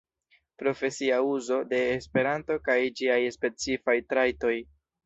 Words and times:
Profesia 0.61 1.19
uzo 1.33 1.59
de 1.75 1.83
Esperanto 1.99 2.59
kaj 2.71 2.81
ĝiaj 3.03 3.23
specifaj 3.39 4.01
trajtoj. 4.13 4.61